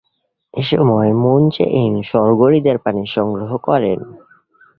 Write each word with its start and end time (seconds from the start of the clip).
এসময় 0.53 1.11
Moon 1.13 1.41
Jae 1.49 1.65
In 1.81 1.93
স্বর্গ 2.03 2.39
হ্রদের 2.41 2.77
পানি 2.77 3.03
সংগ্রহ 3.07 3.51
করেন। 3.57 3.99